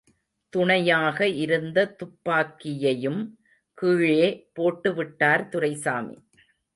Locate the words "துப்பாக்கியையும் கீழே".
1.99-4.49